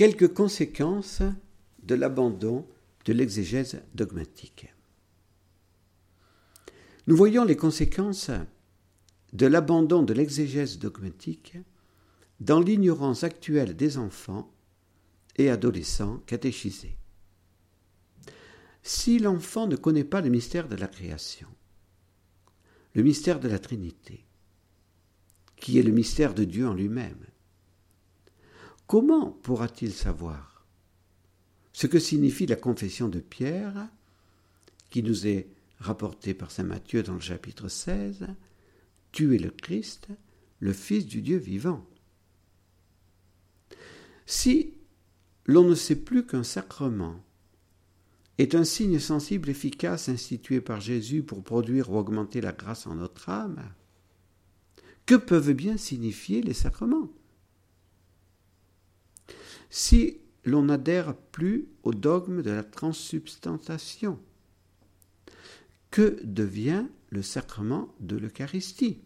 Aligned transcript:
Quelques 0.00 0.32
conséquences 0.32 1.20
de 1.82 1.94
l'abandon 1.94 2.66
de 3.04 3.12
l'exégèse 3.12 3.82
dogmatique. 3.94 4.72
Nous 7.06 7.14
voyons 7.14 7.44
les 7.44 7.54
conséquences 7.54 8.30
de 9.34 9.44
l'abandon 9.44 10.02
de 10.02 10.14
l'exégèse 10.14 10.78
dogmatique 10.78 11.58
dans 12.40 12.60
l'ignorance 12.60 13.24
actuelle 13.24 13.76
des 13.76 13.98
enfants 13.98 14.50
et 15.36 15.50
adolescents 15.50 16.16
catéchisés. 16.24 16.96
Si 18.82 19.18
l'enfant 19.18 19.66
ne 19.66 19.76
connaît 19.76 20.02
pas 20.02 20.22
le 20.22 20.30
mystère 20.30 20.66
de 20.66 20.76
la 20.76 20.88
création, 20.88 21.48
le 22.94 23.02
mystère 23.02 23.38
de 23.38 23.48
la 23.48 23.58
Trinité, 23.58 24.24
qui 25.56 25.78
est 25.78 25.82
le 25.82 25.92
mystère 25.92 26.32
de 26.32 26.44
Dieu 26.44 26.66
en 26.66 26.72
lui-même, 26.72 27.26
comment 28.90 29.30
pourra-t-il 29.30 29.92
savoir 29.92 30.66
ce 31.72 31.86
que 31.86 32.00
signifie 32.00 32.46
la 32.46 32.56
confession 32.56 33.08
de 33.08 33.20
Pierre, 33.20 33.88
qui 34.90 35.04
nous 35.04 35.28
est 35.28 35.46
rapportée 35.78 36.34
par 36.34 36.50
Saint 36.50 36.64
Matthieu 36.64 37.04
dans 37.04 37.14
le 37.14 37.20
chapitre 37.20 37.68
16, 37.68 38.26
Tu 39.12 39.36
es 39.36 39.38
le 39.38 39.50
Christ, 39.50 40.08
le 40.58 40.72
Fils 40.72 41.06
du 41.06 41.22
Dieu 41.22 41.36
vivant. 41.36 41.86
Si 44.26 44.74
l'on 45.46 45.68
ne 45.68 45.76
sait 45.76 45.94
plus 45.94 46.26
qu'un 46.26 46.42
sacrement 46.42 47.22
est 48.38 48.56
un 48.56 48.64
signe 48.64 48.98
sensible 48.98 49.50
efficace 49.50 50.08
institué 50.08 50.60
par 50.60 50.80
Jésus 50.80 51.22
pour 51.22 51.44
produire 51.44 51.92
ou 51.92 51.96
augmenter 51.96 52.40
la 52.40 52.50
grâce 52.50 52.88
en 52.88 52.96
notre 52.96 53.28
âme, 53.28 53.62
que 55.06 55.14
peuvent 55.14 55.52
bien 55.52 55.76
signifier 55.76 56.42
les 56.42 56.54
sacrements? 56.54 57.12
Si 59.70 60.18
l'on 60.44 60.64
n'adhère 60.64 61.14
plus 61.16 61.68
au 61.82 61.92
dogme 61.92 62.42
de 62.42 62.50
la 62.50 62.64
transsubstantation, 62.64 64.18
que 65.90 66.20
devient 66.24 66.86
le 67.10 67.22
sacrement 67.22 67.94
de 68.00 68.16
l'Eucharistie? 68.16 69.02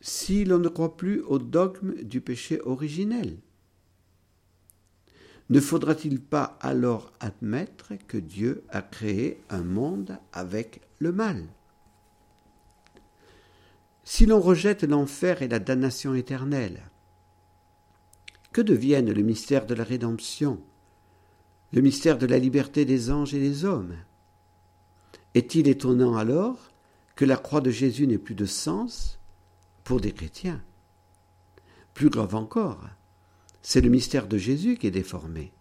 Si 0.00 0.44
l'on 0.44 0.58
ne 0.58 0.68
croit 0.68 0.96
plus 0.96 1.20
au 1.20 1.38
dogme 1.38 1.94
du 2.02 2.20
péché 2.20 2.60
originel, 2.62 3.38
ne 5.50 5.60
faudra-t-il 5.60 6.20
pas 6.20 6.58
alors 6.60 7.12
admettre 7.20 7.92
que 8.08 8.16
Dieu 8.16 8.64
a 8.70 8.82
créé 8.82 9.40
un 9.50 9.62
monde 9.62 10.18
avec 10.32 10.80
le 10.98 11.12
mal? 11.12 11.46
Si 14.04 14.26
l'on 14.26 14.40
rejette 14.40 14.84
l'enfer 14.84 15.42
et 15.42 15.48
la 15.48 15.58
damnation 15.58 16.14
éternelle, 16.14 16.82
que 18.54 18.62
deviennent 18.62 19.12
le 19.12 19.22
mystère 19.22 19.66
de 19.66 19.74
la 19.74 19.82
rédemption, 19.82 20.60
le 21.72 21.82
mystère 21.82 22.18
de 22.18 22.26
la 22.26 22.38
liberté 22.38 22.84
des 22.84 23.10
anges 23.10 23.34
et 23.34 23.40
des 23.40 23.64
hommes? 23.64 23.96
Est-il 25.34 25.66
étonnant 25.66 26.16
alors 26.16 26.70
que 27.16 27.24
la 27.24 27.36
croix 27.36 27.60
de 27.60 27.72
Jésus 27.72 28.06
n'ait 28.06 28.16
plus 28.16 28.36
de 28.36 28.46
sens 28.46 29.18
pour 29.82 30.00
des 30.00 30.12
chrétiens? 30.12 30.62
Plus 31.94 32.10
grave 32.10 32.36
encore, 32.36 32.88
c'est 33.60 33.80
le 33.80 33.90
mystère 33.90 34.28
de 34.28 34.38
Jésus 34.38 34.76
qui 34.76 34.86
est 34.86 34.92
déformé. 34.92 35.52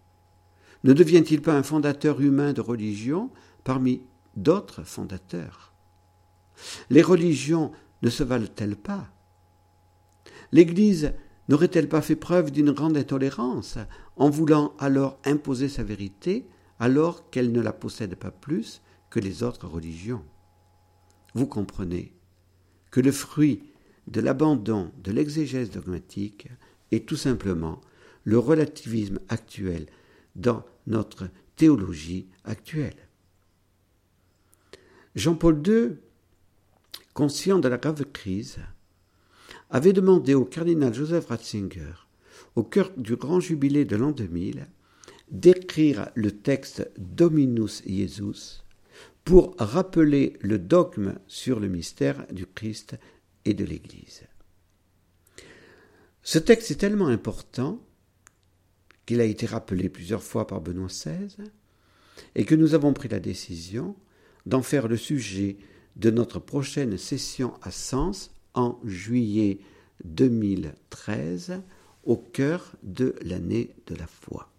Ne 0.83 0.93
devient-il 0.93 1.41
pas 1.41 1.57
un 1.57 1.63
fondateur 1.63 2.21
humain 2.21 2.53
de 2.53 2.61
religion 2.61 3.31
parmi 3.63 4.03
d'autres 4.35 4.83
fondateurs? 4.83 5.73
Les 6.91 7.01
religions 7.01 7.71
ne 8.03 8.11
se 8.11 8.21
valent-elles 8.21 8.75
pas? 8.75 9.09
L'Église 10.51 11.13
n'aurait-elle 11.49 11.89
pas 11.89 12.01
fait 12.01 12.15
preuve 12.15 12.51
d'une 12.51 12.71
grande 12.71 12.97
intolérance 12.97 13.77
en 14.15 14.29
voulant 14.29 14.73
alors 14.79 15.19
imposer 15.25 15.69
sa 15.69 15.83
vérité 15.83 16.47
alors 16.79 17.29
qu'elle 17.29 17.51
ne 17.51 17.61
la 17.61 17.73
possède 17.73 18.15
pas 18.15 18.31
plus 18.31 18.81
que 19.09 19.19
les 19.19 19.43
autres 19.43 19.67
religions? 19.67 20.23
Vous 21.33 21.47
comprenez 21.47 22.13
que 22.91 23.01
le 23.01 23.11
fruit 23.11 23.63
de 24.07 24.21
l'abandon 24.21 24.91
de 25.03 25.11
l'exégèse 25.11 25.71
dogmatique 25.71 26.47
est 26.91 27.07
tout 27.07 27.15
simplement 27.15 27.81
le 28.23 28.37
relativisme 28.37 29.19
actuel 29.29 29.87
dans 30.35 30.63
notre 30.87 31.29
théologie 31.55 32.27
actuelle. 32.43 33.07
Jean-Paul 35.15 35.61
II, 35.65 35.97
conscient 37.13 37.59
de 37.59 37.67
la 37.67 37.77
grave 37.77 38.05
crise, 38.05 38.59
avait 39.73 39.91
demandé 39.91 40.35
au 40.35 40.45
cardinal 40.45 40.93
Joseph 40.93 41.25
Ratzinger, 41.25 41.95
au 42.55 42.63
cœur 42.63 42.91
du 42.95 43.15
grand 43.15 43.39
jubilé 43.39 43.85
de 43.85 43.95
l'an 43.95 44.11
2000, 44.11 44.67
d'écrire 45.31 46.09
le 46.13 46.31
texte 46.31 46.91
Dominus 46.99 47.81
Iesus 47.87 48.63
pour 49.25 49.55
rappeler 49.57 50.37
le 50.41 50.59
dogme 50.59 51.15
sur 51.27 51.59
le 51.59 51.69
mystère 51.69 52.27
du 52.31 52.45
Christ 52.45 52.97
et 53.45 53.55
de 53.55 53.65
l'Église. 53.65 54.21
Ce 56.21 56.37
texte 56.37 56.69
est 56.69 56.75
tellement 56.75 57.07
important 57.07 57.81
qu'il 59.07 59.21
a 59.21 59.25
été 59.25 59.47
rappelé 59.47 59.89
plusieurs 59.89 60.23
fois 60.23 60.45
par 60.45 60.61
Benoît 60.61 60.87
XVI, 60.87 61.35
et 62.35 62.45
que 62.45 62.53
nous 62.53 62.75
avons 62.75 62.93
pris 62.93 63.09
la 63.09 63.19
décision 63.19 63.95
d'en 64.45 64.61
faire 64.61 64.87
le 64.87 64.97
sujet 64.97 65.57
de 65.95 66.11
notre 66.11 66.37
prochaine 66.37 66.95
session 66.99 67.55
à 67.63 67.71
Sens 67.71 68.32
en 68.53 68.79
juillet 68.83 69.59
2013, 70.05 71.61
au 72.03 72.17
cœur 72.17 72.73
de 72.83 73.15
l'année 73.21 73.75
de 73.87 73.95
la 73.95 74.07
foi. 74.07 74.51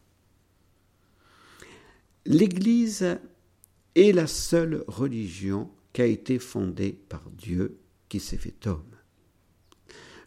L'Église 2.27 3.19
est 3.94 4.12
la 4.12 4.27
seule 4.27 4.82
religion 4.87 5.71
qui 5.93 6.03
a 6.03 6.06
été 6.06 6.38
fondée 6.38 6.93
par 7.09 7.22
Dieu 7.31 7.78
qui 8.09 8.19
s'est 8.19 8.38
fait 8.38 8.66
homme. 8.66 8.82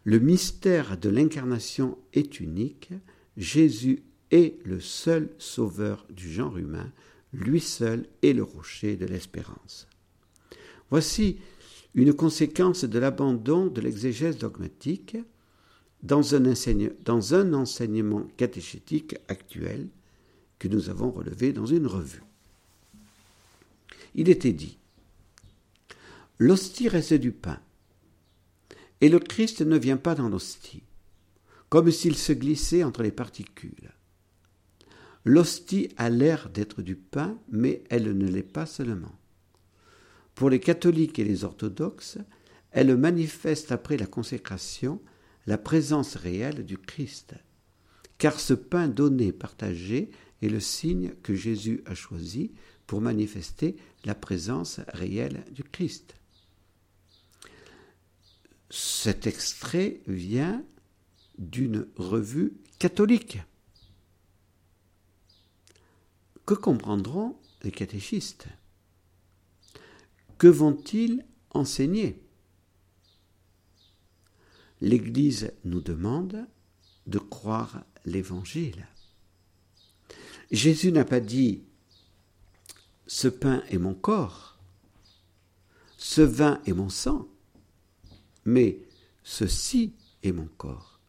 Le 0.04 0.18
mystère 0.18 0.96
de 0.96 1.08
l'incarnation 1.08 1.98
est 2.12 2.40
unique, 2.40 2.90
Jésus 3.36 4.02
est 4.30 4.54
le 4.64 4.80
seul 4.80 5.30
sauveur 5.38 6.06
du 6.10 6.32
genre 6.32 6.56
humain, 6.56 6.92
lui 7.32 7.60
seul 7.60 8.06
est 8.22 8.32
le 8.32 8.42
rocher 8.42 8.96
de 8.96 9.06
l'espérance. 9.06 9.86
Voici 10.90 11.38
une 11.94 12.12
conséquence 12.12 12.84
de 12.84 12.98
l'abandon 12.98 13.66
de 13.66 13.80
l'exégèse 13.80 14.38
dogmatique 14.38 15.16
dans 16.02 16.34
un, 16.34 17.52
enseignement 17.54 18.26
catéchétique 18.36 19.16
actuel 19.28 19.88
que 20.58 20.68
nous 20.68 20.90
avons 20.90 21.10
relevé 21.10 21.52
dans 21.52 21.66
une 21.66 21.86
revue. 21.86 22.22
Il 24.14 24.28
était 24.28 24.52
dit 24.52 24.78
L'hostie 26.38 26.88
reste 26.88 27.14
du 27.14 27.32
pain, 27.32 27.58
et 29.00 29.08
le 29.08 29.18
Christ 29.18 29.62
ne 29.62 29.76
vient 29.76 29.96
pas 29.96 30.14
dans 30.14 30.28
l'hostie, 30.28 30.82
comme 31.68 31.90
s'il 31.90 32.16
se 32.16 32.32
glissait 32.32 32.84
entre 32.84 33.02
les 33.02 33.10
particules. 33.10 33.92
L'hostie 35.24 35.90
a 35.96 36.10
l'air 36.10 36.48
d'être 36.48 36.80
du 36.80 36.94
pain, 36.94 37.36
mais 37.50 37.82
elle 37.90 38.16
ne 38.16 38.26
l'est 38.26 38.42
pas 38.42 38.66
seulement. 38.66 39.14
Pour 40.38 40.50
les 40.50 40.60
catholiques 40.60 41.18
et 41.18 41.24
les 41.24 41.42
orthodoxes, 41.42 42.16
elle 42.70 42.96
manifeste 42.96 43.72
après 43.72 43.96
la 43.96 44.06
consécration 44.06 45.02
la 45.48 45.58
présence 45.58 46.14
réelle 46.14 46.64
du 46.64 46.78
Christ. 46.78 47.34
Car 48.18 48.38
ce 48.38 48.54
pain 48.54 48.86
donné, 48.86 49.32
partagé, 49.32 50.12
est 50.40 50.48
le 50.48 50.60
signe 50.60 51.10
que 51.24 51.34
Jésus 51.34 51.82
a 51.86 51.96
choisi 51.96 52.52
pour 52.86 53.00
manifester 53.00 53.74
la 54.04 54.14
présence 54.14 54.78
réelle 54.94 55.42
du 55.50 55.64
Christ. 55.64 56.14
Cet 58.70 59.26
extrait 59.26 60.02
vient 60.06 60.64
d'une 61.38 61.88
revue 61.96 62.52
catholique. 62.78 63.40
Que 66.46 66.54
comprendront 66.54 67.36
les 67.64 67.72
catéchistes? 67.72 68.46
Que 70.38 70.46
vont-ils 70.46 71.24
enseigner? 71.50 72.22
L'Église 74.80 75.52
nous 75.64 75.80
demande 75.80 76.46
de 77.08 77.18
croire 77.18 77.82
l'Évangile. 78.04 78.86
Jésus 80.52 80.92
n'a 80.92 81.04
pas 81.04 81.18
dit 81.18 81.64
ce 83.08 83.26
pain 83.26 83.64
est 83.70 83.78
mon 83.78 83.94
corps, 83.94 84.58
ce 85.96 86.20
vin 86.20 86.60
est 86.66 86.72
mon 86.72 86.88
sang, 86.88 87.26
mais 88.44 88.80
ceci 89.24 89.92
est 90.22 90.32
mon 90.32 90.46
corps, 90.56 91.00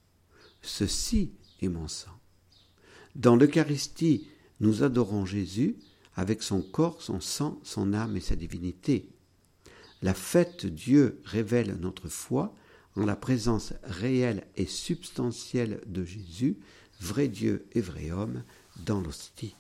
ceci 0.64 1.32
est 1.62 1.70
mon 1.70 1.88
sang. 1.88 2.18
Dans 3.16 3.36
l'Eucharistie, 3.36 4.28
nous 4.60 4.82
adorons 4.82 5.26
Jésus 5.26 5.78
avec 6.16 6.42
son 6.42 6.62
corps, 6.62 7.02
son 7.02 7.22
sang, 7.22 7.60
son 7.64 7.94
âme 7.94 8.18
et 8.18 8.22
sa 8.22 8.36
divinité. 8.36 9.10
La 10.02 10.14
fête 10.14 10.66
Dieu 10.66 11.22
révèle 11.26 11.78
notre 11.80 12.08
foi 12.08 12.54
en 12.96 13.06
la 13.06 13.16
présence 13.16 13.74
réelle 13.84 14.46
et 14.56 14.66
substantielle 14.66 15.82
de 15.86 16.04
Jésus, 16.04 16.58
vrai 17.00 17.28
Dieu 17.28 17.66
et 17.74 17.82
vrai 17.82 18.12
homme, 18.12 18.44
dans 18.86 19.02
l'hostie. 19.02 19.56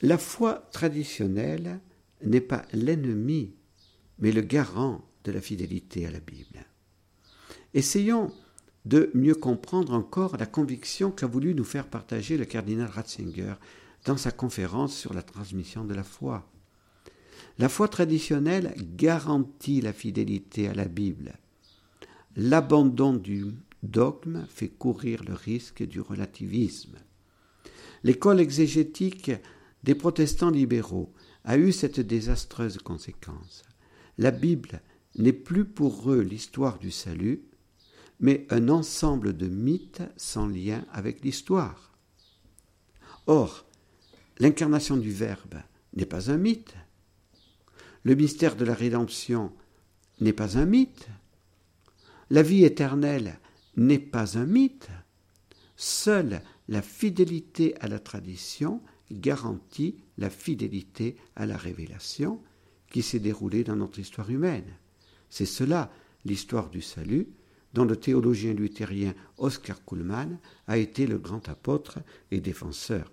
La 0.00 0.18
foi 0.18 0.68
traditionnelle 0.72 1.80
n'est 2.22 2.40
pas 2.40 2.64
l'ennemi, 2.72 3.54
mais 4.18 4.32
le 4.32 4.42
garant 4.42 5.04
de 5.24 5.32
la 5.32 5.40
fidélité 5.40 6.06
à 6.06 6.10
la 6.10 6.20
Bible. 6.20 6.66
Essayons 7.74 8.32
de 8.84 9.10
mieux 9.14 9.34
comprendre 9.34 9.92
encore 9.92 10.36
la 10.36 10.46
conviction 10.46 11.10
qu'a 11.10 11.26
voulu 11.26 11.54
nous 11.54 11.64
faire 11.64 11.88
partager 11.88 12.38
le 12.38 12.44
cardinal 12.44 12.88
Ratzinger 12.88 13.54
dans 14.04 14.16
sa 14.16 14.30
conférence 14.30 14.96
sur 14.96 15.12
la 15.12 15.22
transmission 15.22 15.84
de 15.84 15.94
la 15.94 16.04
foi. 16.04 16.48
La 17.58 17.68
foi 17.68 17.88
traditionnelle 17.88 18.74
garantit 18.96 19.80
la 19.80 19.92
fidélité 19.92 20.68
à 20.68 20.74
la 20.74 20.86
Bible. 20.86 21.34
L'abandon 22.36 23.14
du 23.14 23.46
dogme 23.82 24.46
fait 24.48 24.68
courir 24.68 25.24
le 25.24 25.34
risque 25.34 25.82
du 25.82 26.00
relativisme. 26.00 26.96
L'école 28.04 28.40
exégétique 28.40 29.32
des 29.82 29.94
protestants 29.94 30.50
libéraux 30.50 31.12
a 31.44 31.56
eu 31.56 31.72
cette 31.72 32.00
désastreuse 32.00 32.78
conséquence. 32.78 33.62
La 34.18 34.30
Bible 34.30 34.80
n'est 35.16 35.32
plus 35.32 35.64
pour 35.64 36.10
eux 36.12 36.20
l'histoire 36.20 36.78
du 36.78 36.90
salut, 36.90 37.42
mais 38.20 38.46
un 38.50 38.68
ensemble 38.68 39.36
de 39.36 39.46
mythes 39.46 40.02
sans 40.16 40.46
lien 40.46 40.84
avec 40.92 41.24
l'histoire. 41.24 41.92
Or, 43.26 43.66
l'incarnation 44.38 44.96
du 44.96 45.10
Verbe 45.10 45.62
n'est 45.94 46.06
pas 46.06 46.30
un 46.30 46.36
mythe. 46.36 46.74
Le 48.04 48.14
mystère 48.14 48.56
de 48.56 48.64
la 48.64 48.74
rédemption 48.74 49.52
n'est 50.20 50.32
pas 50.32 50.58
un 50.58 50.66
mythe. 50.66 51.08
La 52.30 52.42
vie 52.42 52.64
éternelle 52.64 53.38
n'est 53.76 53.98
pas 53.98 54.38
un 54.38 54.46
mythe. 54.46 54.88
Seule 55.76 56.42
la 56.68 56.82
fidélité 56.82 57.74
à 57.80 57.88
la 57.88 57.98
tradition 57.98 58.82
garantit 59.10 59.96
la 60.18 60.30
fidélité 60.30 61.16
à 61.36 61.46
la 61.46 61.56
révélation 61.56 62.42
qui 62.90 63.02
s'est 63.02 63.20
déroulée 63.20 63.64
dans 63.64 63.76
notre 63.76 63.98
histoire 63.98 64.30
humaine. 64.30 64.76
C'est 65.30 65.46
cela 65.46 65.90
l'histoire 66.24 66.70
du 66.70 66.82
salut 66.82 67.28
dont 67.74 67.84
le 67.84 67.96
théologien 67.96 68.54
luthérien 68.54 69.14
Oscar 69.36 69.84
Kuhlmann 69.84 70.38
a 70.66 70.78
été 70.78 71.06
le 71.06 71.18
grand 71.18 71.48
apôtre 71.48 71.98
et 72.30 72.40
défenseur. 72.40 73.10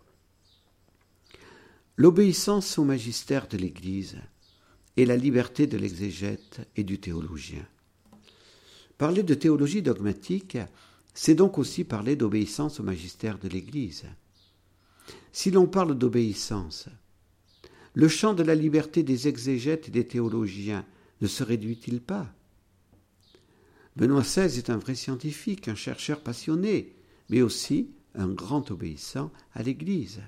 L'obéissance 1.97 2.77
au 2.77 2.83
magistère 2.83 3.47
de 3.47 3.57
l'Église 3.57 4.17
et 4.97 5.05
la 5.05 5.17
liberté 5.17 5.67
de 5.67 5.77
l'exégète 5.77 6.67
et 6.75 6.83
du 6.83 6.99
théologien. 6.99 7.65
Parler 8.97 9.23
de 9.23 9.33
théologie 9.33 9.81
dogmatique, 9.81 10.57
c'est 11.13 11.35
donc 11.35 11.57
aussi 11.57 11.83
parler 11.83 12.15
d'obéissance 12.15 12.79
au 12.79 12.83
magistère 12.83 13.37
de 13.39 13.49
l'Église. 13.49 14.05
Si 15.31 15.51
l'on 15.51 15.67
parle 15.67 15.97
d'obéissance, 15.97 16.87
le 17.93 18.07
champ 18.07 18.33
de 18.33 18.43
la 18.43 18.55
liberté 18.55 19.03
des 19.03 19.27
exégètes 19.27 19.87
et 19.89 19.91
des 19.91 20.07
théologiens 20.07 20.85
ne 21.21 21.27
se 21.27 21.43
réduit-il 21.43 22.01
pas? 22.01 22.33
Benoît 23.95 24.21
XVI 24.21 24.57
est 24.57 24.69
un 24.69 24.77
vrai 24.77 24.95
scientifique, 24.95 25.67
un 25.67 25.75
chercheur 25.75 26.21
passionné, 26.21 26.95
mais 27.29 27.41
aussi 27.41 27.91
un 28.13 28.27
grand 28.27 28.71
obéissant 28.71 29.31
à 29.53 29.63
l'Église. 29.63 30.21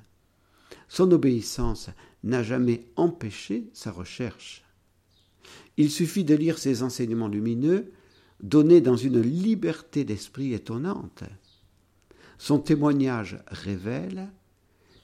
Son 0.88 1.12
obéissance 1.12 1.90
n'a 2.24 2.44
jamais 2.44 2.86
empêché 2.96 3.70
sa 3.74 3.92
recherche. 3.92 4.64
Il 5.78 5.92
suffit 5.92 6.24
de 6.24 6.36
lire 6.36 6.58
ses 6.58 6.84
enseignements 6.84 7.28
lumineux, 7.28 7.92
donnés 8.42 8.82
dans 8.82 8.98
une 8.98 9.22
liberté 9.22 10.04
d'esprit 10.04 10.54
étonnante. 10.54 11.24
Son 12.38 12.60
témoignage 12.60 13.40
révèle 13.48 14.30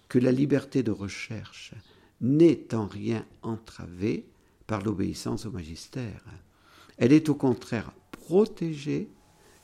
que 0.07 0.19
la 0.19 0.31
liberté 0.31 0.83
de 0.83 0.91
recherche 0.91 1.73
n'est 2.21 2.73
en 2.75 2.85
rien 2.87 3.25
entravée 3.41 4.25
par 4.67 4.83
l'obéissance 4.83 5.45
au 5.45 5.51
magistère. 5.51 6.23
Elle 6.97 7.13
est 7.13 7.29
au 7.29 7.35
contraire 7.35 7.91
protégée 8.11 9.09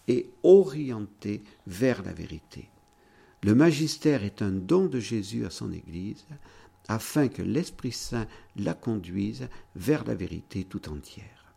et 0.08 0.30
orientée 0.44 1.44
vers 1.68 2.04
la 2.04 2.14
vérité. 2.14 2.70
Le 3.44 3.56
magistère 3.56 4.24
est 4.24 4.42
un 4.42 4.52
don 4.52 4.88
de 4.88 5.00
Jésus 5.00 5.46
à 5.46 5.50
son 5.50 5.72
Église 5.72 6.26
afin 6.90 7.28
que 7.28 7.44
l'Esprit 7.44 7.92
Saint 7.92 8.28
la 8.56 8.74
conduise 8.74 9.48
vers 9.76 10.04
la 10.06 10.16
vérité 10.16 10.66
tout 10.66 10.90
entière. 10.90 11.54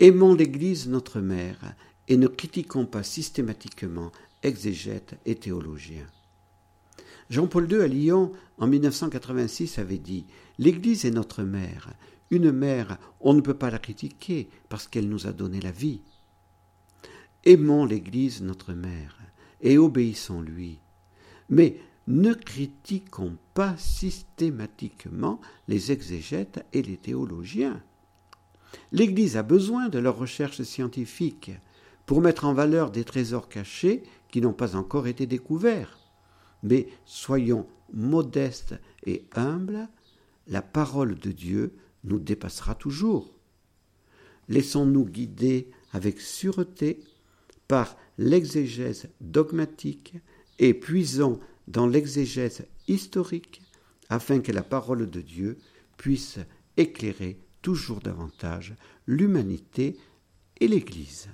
Aimons 0.00 0.34
l'Église 0.34 0.88
notre 0.88 1.20
mère 1.20 1.76
et 2.08 2.16
ne 2.16 2.26
critiquons 2.26 2.86
pas 2.86 3.02
systématiquement 3.02 4.10
exégètes 4.42 5.16
et 5.26 5.36
théologiens. 5.36 6.06
Jean-Paul 7.30 7.70
II 7.70 7.80
à 7.82 7.86
Lyon 7.86 8.32
en 8.58 8.66
1986 8.66 9.78
avait 9.78 9.98
dit 9.98 10.24
L'Église 10.58 11.04
est 11.04 11.10
notre 11.10 11.42
mère. 11.42 11.92
Une 12.30 12.50
mère, 12.50 12.98
on 13.20 13.34
ne 13.34 13.40
peut 13.42 13.54
pas 13.54 13.70
la 13.70 13.78
critiquer 13.78 14.48
parce 14.70 14.88
qu'elle 14.88 15.08
nous 15.08 15.26
a 15.26 15.32
donné 15.32 15.60
la 15.60 15.70
vie. 15.70 16.00
Aimons 17.44 17.84
l'Église 17.84 18.42
notre 18.42 18.72
mère 18.72 19.18
et 19.60 19.76
obéissons-lui. 19.76 20.78
Mais 21.50 21.78
ne 22.06 22.34
critiquons 22.34 23.36
pas 23.54 23.76
systématiquement 23.78 25.40
les 25.68 25.92
exégètes 25.92 26.64
et 26.72 26.82
les 26.82 26.96
théologiens. 26.96 27.82
L'Église 28.92 29.36
a 29.36 29.42
besoin 29.42 29.88
de 29.88 29.98
leurs 29.98 30.18
recherches 30.18 30.62
scientifiques 30.62 31.52
pour 32.06 32.20
mettre 32.20 32.44
en 32.44 32.54
valeur 32.54 32.90
des 32.90 33.04
trésors 33.04 33.48
cachés 33.48 34.02
qui 34.30 34.40
n'ont 34.40 34.52
pas 34.52 34.76
encore 34.76 35.06
été 35.06 35.26
découverts. 35.26 35.98
Mais 36.62 36.88
soyons 37.04 37.66
modestes 37.92 38.74
et 39.06 39.24
humbles, 39.34 39.88
la 40.46 40.62
parole 40.62 41.14
de 41.18 41.30
Dieu 41.30 41.74
nous 42.04 42.18
dépassera 42.18 42.74
toujours. 42.74 43.32
Laissons-nous 44.48 45.06
guider 45.06 45.70
avec 45.92 46.20
sûreté 46.20 47.00
par 47.68 47.96
l'exégèse 48.18 49.08
dogmatique 49.20 50.14
et 50.58 50.74
puisons 50.74 51.40
dans 51.68 51.86
l'exégèse 51.86 52.66
historique 52.88 53.62
afin 54.08 54.40
que 54.40 54.52
la 54.52 54.62
parole 54.62 55.08
de 55.08 55.20
Dieu 55.20 55.58
puisse 55.96 56.38
éclairer 56.76 57.38
toujours 57.62 58.00
davantage 58.00 58.74
l'humanité 59.06 59.96
et 60.60 60.68
l'Église. 60.68 61.28